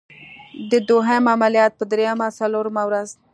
د 0.71 0.73
دوهم 0.89 1.23
عملیات 1.33 1.71
په 1.79 1.83
دریمه 1.91 2.27
څلورمه 2.39 2.83
ورځ. 2.87 3.09